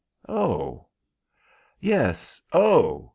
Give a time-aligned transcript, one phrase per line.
[0.27, 0.87] "Oh!"
[1.79, 3.09] "Yes, oh!